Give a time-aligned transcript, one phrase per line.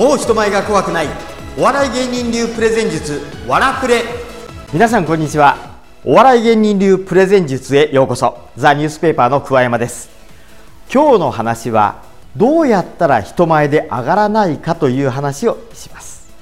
[0.00, 1.08] もう人前が怖くない。
[1.58, 4.02] お笑い芸人流プレゼン術わらプレ
[4.72, 5.78] 皆さんこんにちは。
[6.04, 8.48] お笑い芸人流プレゼン術へようこそ。
[8.56, 10.08] ザニュースペーパーの桑山です。
[10.90, 12.02] 今日の話は
[12.34, 16.32] どうやったら人前で上がらないかという話をします。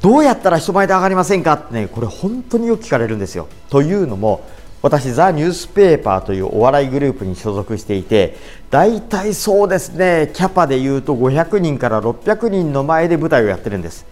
[0.00, 3.48] どうやったら人前で上がりませんかってねこれ本当によく聞かれるんですよ。
[3.68, 4.48] というのも
[4.80, 8.36] 私ザ・ニュースペーパーというお笑いグループに所属していて
[8.70, 14.06] 大体そうですねキャパでいうと500人から600人の前で舞台をやってるんです。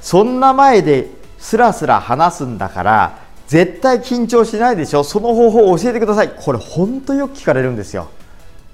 [0.00, 5.04] そんな前ですらすら話すんだから絶対緊張しないでしょ。
[5.04, 6.30] その方法を教えてください。
[6.30, 8.08] これ本当よく聞かれるんですよ。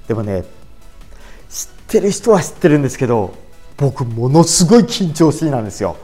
[0.08, 0.44] でもね
[1.50, 3.34] 知ってる人は知ってるんですけど
[3.76, 5.96] 僕ものすごい緊張しいなんですよ。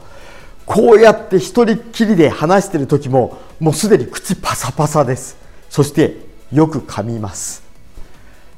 [0.65, 5.37] こうやって一人っきりで話してる時ももうすでに口パサパサです。
[5.69, 6.17] そして
[6.51, 7.63] よく噛みます。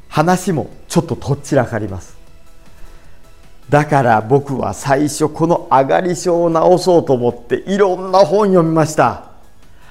[0.08, 2.18] 話もちょっととっちらかります。
[3.70, 9.32] だから僕は最初この上がり症を治そうと思っていろんな本読みました。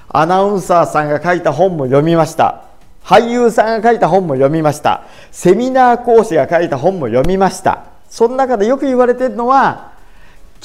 [0.09, 2.63] アナウンサーさんが書いた本も読みました。
[3.05, 5.03] 俳優さんが書いた本も読みました。
[5.31, 7.85] セミナー講師が書いた本も読みました。
[8.09, 9.93] その中でよく言われてるのは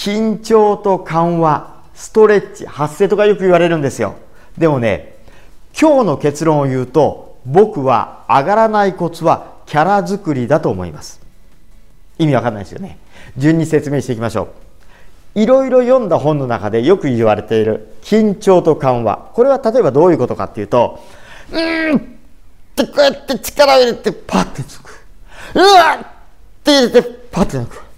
[0.02, 4.16] 緊張と緩和ストレッチ発声とかよく言われるんですよ。
[4.58, 5.14] でもね
[5.80, 11.22] 今日の結論を言うと僕は上がらないコツはキャラ作りだと思います。
[12.18, 12.98] 意味わかんないですよね。
[13.38, 14.48] 順に説明していきましょ
[15.36, 15.40] う。
[15.40, 19.30] いろいろ読んだ本の中でよく言われている緊張と緩和。
[19.36, 21.00] これは例えばどういうことかっていうと
[21.52, 22.00] うんっ
[22.76, 25.00] てこうやって力を入れてパッてつく。
[25.54, 26.08] うわっ
[26.64, 27.91] て入れてパッて抜く。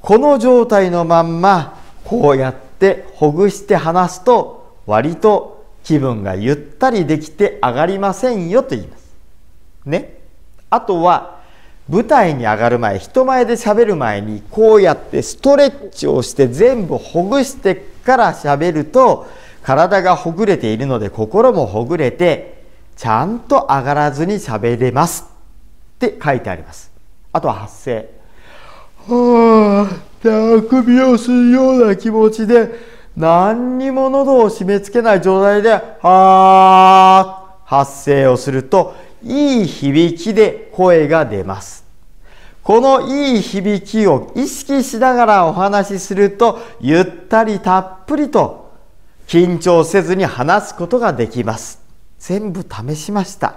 [0.00, 9.14] この状態のまんまこうやってほぐして離すと割と気分がゆったりできて上がりませんよと言います。
[9.84, 10.18] ね。
[10.70, 11.40] あとは
[11.88, 17.74] 舞台に上がる前人前で喋る前にこうやってストレッチをして全部ほぐして
[18.04, 19.26] から喋ると
[19.62, 22.64] 体がほぐれているので心もほぐれて
[22.96, 26.90] ちゃんと上がらずに喋れますって書いてあります。
[27.32, 28.17] あとは発声。
[29.08, 41.84] はあ、あくびをするような気持ちで、何にも喉を締め付けない状態で、はあ、発声をすると、いい響きで声が出ます。
[42.62, 48.72] このいい響きを意識しながらお話しすると、ゆったりたっぷりと
[49.26, 51.80] 緊張せずに話すことができます。
[52.18, 53.54] 全部試しました。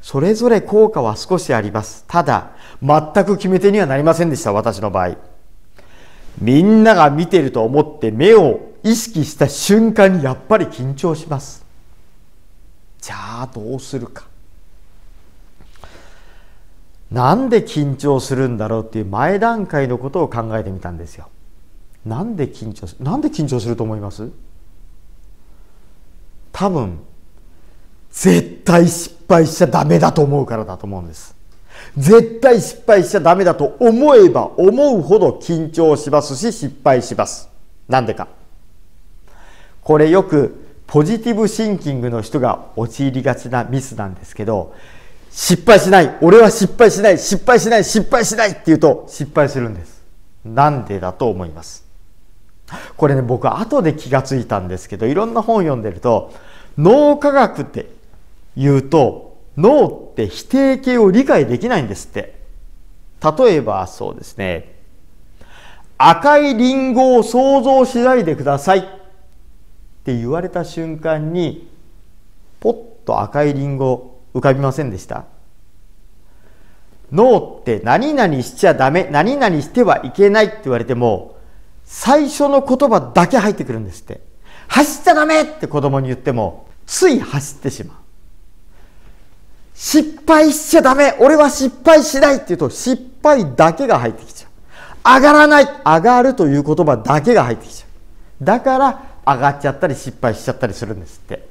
[0.00, 2.04] それぞれ効果は少しあります。
[2.06, 5.16] ただ、全く決め手にはなりませんでした、私の場合。
[6.40, 11.64] みんなが見てると思って目を意識した瞬間にやっぱり緊張します。
[13.00, 14.26] じゃあどうするか。
[17.10, 21.28] なんで緊張するんだろうっていう前段階のことを考えてみたんですよ。
[22.06, 24.30] なんで緊張するなんで緊張すると思います？
[26.50, 26.98] 多分
[28.10, 31.36] 絶対失敗しちゃダメだと思うからだと思うんです
[31.96, 37.48] 絶対失敗しちゃダメだと思えば思うほど緊張しますし失敗します。
[37.88, 38.28] なんでか。
[39.82, 44.74] これよくポジティブシンキングの人が陥りがちなミスなんですけど
[45.30, 46.18] 失敗しない。
[46.20, 47.18] 俺は失敗しない。
[47.18, 47.84] 失敗しない。
[47.84, 48.50] 失敗しない。
[48.50, 50.02] って言うと失敗するんです。
[50.44, 51.84] なんでだと思います。
[52.96, 56.32] これね僕後で気がついたんですけどいろんな本読んでると
[56.78, 57.88] 脳科学って
[58.56, 62.40] 言うと脳って否定形を理解できないんですって。
[63.22, 64.74] 例えばそうですね。
[65.98, 68.78] 赤いリンゴを想像しないでください。
[68.78, 68.82] っ
[70.04, 71.68] て言われた瞬間に
[72.58, 75.26] ポッと赤いリンゴ浮かびませんでした。
[77.12, 81.36] 脳って何々しちゃダメ何々してはいけないって言われても
[81.84, 84.20] 最初の言葉だけ入ってくるんですって。
[84.68, 87.96] 走っちゃダメって子供に言ってもつい走ってしまう。
[89.74, 94.50] 失敗しちゃダメ俺は失敗しないって言うと失敗だけが入ってきちゃう。
[95.04, 97.86] 上がらない上がるという言葉だけが入ってきちゃ
[98.40, 98.44] う。
[98.44, 101.48] だから上がっちゃったり失敗しちゃったりするんですって。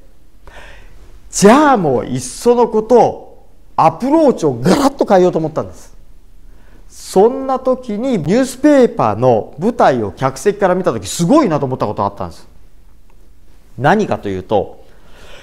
[1.30, 5.92] じゃあもういっそのことアプローチをガラッと変えようと思ったんです。
[6.90, 12.48] そんな時にニュースペーパーの舞台を客席から見た時すごいなと思ったことがあったんです。
[13.78, 14.84] 何かというと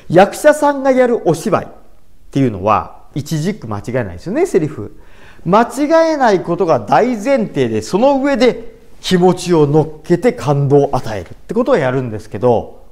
[0.09, 1.78] 役者さんがやるお芝居。
[2.29, 4.97] っていうのは一軸間違いないですよねセリフ。
[5.45, 12.85] 間違えないことが大前提でその上で気持ちを乗っけて感動を与えるってことをやるんですけど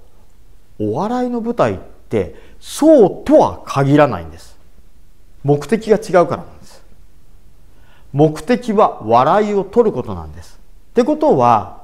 [0.79, 1.79] お笑いの舞台っ
[2.09, 4.57] てそうとは限らないんです。
[5.45, 6.83] 目的が違うからなんです。
[8.13, 10.59] 目的は笑いを取ることなんです。
[10.91, 11.83] ってことは、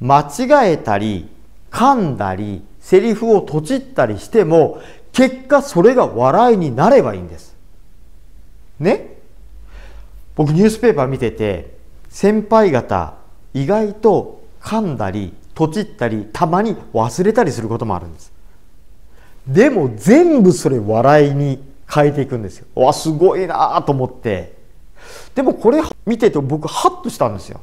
[0.00, 1.28] 間違えたり、
[1.70, 4.80] 噛んだり、セリフをとちったりしても、
[5.12, 7.54] 結果それが笑いになればいいんです。
[8.80, 9.18] ね？
[10.34, 11.76] 僕ニュースペーパー見てて、
[12.08, 13.14] 先輩方、
[13.52, 18.32] 意外と噛んだり、とちったり、たまに忘れたりすることもあるんです。
[19.46, 21.62] でも全部それ笑いに
[21.92, 22.66] 変えていくんですよ。
[22.74, 24.54] わ、すごいなと思って。
[25.34, 27.60] でもこれ見てて僕ハッとしたんですよ。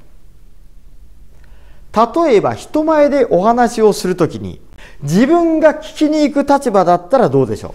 [1.92, 4.62] 例えば人前でお話をするときに
[5.02, 7.74] 自分が聞きに行く立場だったらどうでしょう？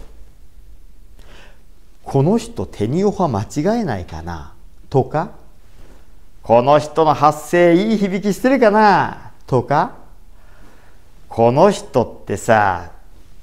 [2.05, 4.53] この人手にオファ間違えないかな？
[4.91, 5.31] とか
[6.43, 9.32] この人の発声いい響きしてるかな？
[9.47, 9.97] とか
[11.29, 12.91] この人ってさ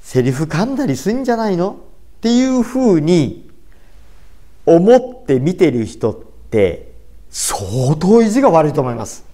[0.02, 1.72] セリフ噛んだりすんじゃないの？
[1.72, 1.76] っ
[2.22, 3.50] ていうふうに
[4.66, 6.16] 思って見てる人っ
[6.52, 6.92] て
[7.32, 9.26] 相当意地が悪いと思います。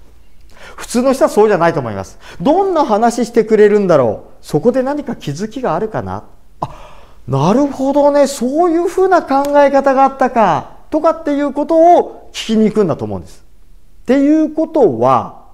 [0.77, 2.18] 普通の人はそうじゃないと思います。
[2.39, 6.24] どんな話してくれるんだろうそこで何か気づきがあるかな
[6.62, 8.27] あ、なるほどね。
[8.27, 10.77] そういうふうな考え方があったか。
[10.89, 13.44] とかっていうことを聞きに行くんだと思うんです。
[14.03, 15.47] っていうことは、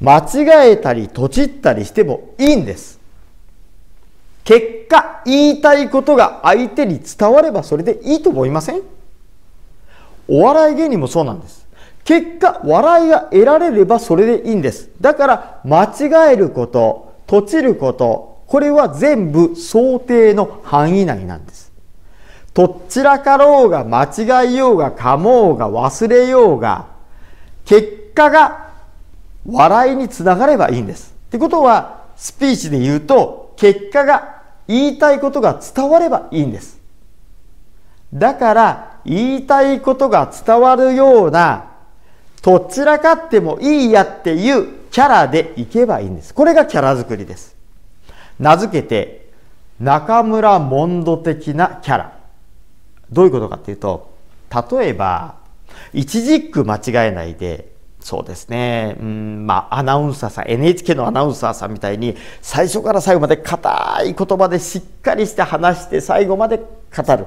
[0.00, 2.98] 間違えたり、とちったりしてもいいんです。
[4.44, 8.82] 結果、言いたいことが相手に伝わればそれでいいと思いません？
[10.28, 11.66] お笑い芸人もそうなんです。
[12.08, 14.88] 結果、笑いが得られればそれでいいんです。
[14.98, 21.70] だから、間違えること、とちること、これは全部想定の範囲内なんです。
[22.54, 26.86] とっちらかろうが、間違いようが、かもうが、忘れようが、
[27.66, 28.70] 結果が
[29.44, 31.14] 笑いにつながればいいんです。
[31.26, 36.80] ってことは、スピーチで言うと、結果が言いたいことが伝わればいいんです。
[38.14, 41.67] だから、言いたいことが伝わるような
[42.42, 46.34] とっちらかってもいいやっていうキャラでいけばいいんです。
[46.34, 47.56] これがキャラ作りです。
[48.38, 49.28] 名付けて、
[49.80, 52.18] 中村モンド的なキャラ。
[53.10, 54.12] どういうことかっていうと、
[54.70, 55.36] 例えば、
[55.92, 57.68] 一軸間違えないで、
[58.00, 67.26] そうですね、うん、まあ、アナウンサーさん、NHK のアナウンサーさんみたいに、最初から最後まで硬い言葉でしっかりして話して、最後まで語る。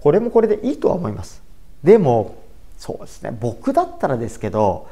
[0.00, 1.42] これもこれでいいとは思います。
[1.84, 2.41] でも、
[2.82, 3.30] そうですね。
[3.40, 4.88] 僕だったらですけど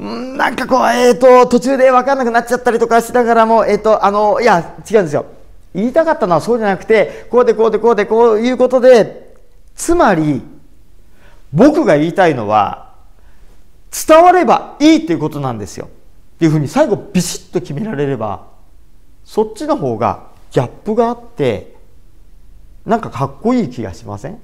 [0.00, 5.26] んなんかこうえっ、ー、と途中で分かんなくなっちゃったりとかしながらもえっ、ー、とあのいや違うんですよ。
[5.74, 9.34] 言いたかったのはそうじゃなくてこうでこうでこうでこういうことで
[9.74, 10.42] つまり
[11.52, 12.94] 僕が言いたいのは
[13.90, 15.86] 伝わればいいっていうことなんですよ。
[15.86, 18.46] っていうふうに最後ビシッと決められれば
[19.24, 21.74] そっちの方がギャップがあって
[22.86, 24.38] なんかかっこいい気がしません？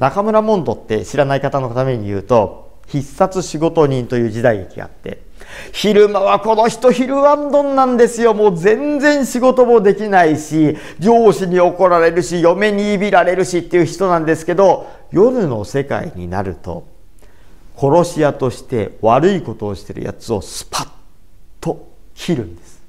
[0.00, 5.20] 中村モンドって知らない方のために言うと、必殺仕事人という時代劇があって、
[5.72, 8.32] 昼間はこの人昼ワンドンなんですよ。
[8.32, 16.86] もう全然仕事もできないし、上司に怒られるし、嫁にいびられるしっていう人なんですけど、夜の世界になると、
[17.76, 20.88] 殺し屋として悪いことをしてるやつをスパッ
[21.60, 22.80] と切るんです。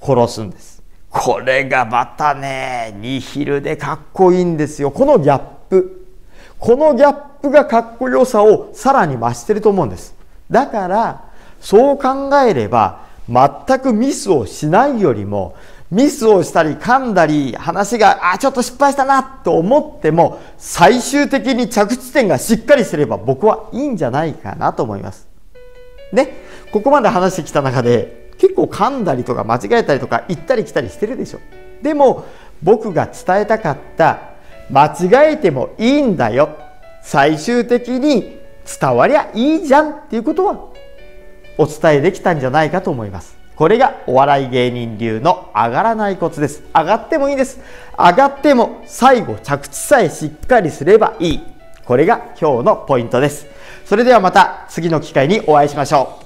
[0.00, 0.82] 殺すんです。
[1.08, 4.90] これがまたね、ニヒルでかっこいいんですよ。
[4.90, 6.06] このギャッププ
[6.58, 10.14] このギャップがかっこよさをさらに増してると思うんです
[10.50, 11.24] だから
[11.62, 15.56] そう考えれば全くミスをしないよりも
[15.90, 25.28] ミスをしたり噛んだり話があちょっと失敗したなと思っても最終的に着地点がしっかりすれば僕はいいんじゃないかなと思います。
[26.12, 26.32] ね、
[26.72, 31.40] ここまで話してきた中で結構噛んだりとか間違えたりとか行ったり来たりしてるでしょ。
[31.82, 32.24] でも
[32.62, 34.31] 僕が伝えたかった
[34.72, 36.56] 間違えてもいいんだよ。
[37.02, 38.38] 最終的に
[38.80, 40.68] 伝わりゃいいじゃんっていうことは
[41.58, 43.36] お伝えできたんじゃないかと思います。
[43.54, 46.62] これがお笑い芸人流の上がらないコツです。
[46.74, 47.60] 上がってもいいです。
[47.98, 51.40] 上がっても最後着地さえしっかりすればいい。
[51.84, 53.46] これが今日のポイントです。
[53.84, 56.21] それではまた次の機会にお会いしましょう。